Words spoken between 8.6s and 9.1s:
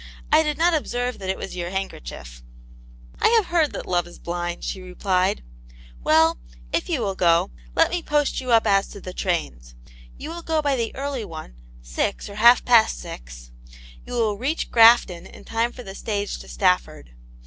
as to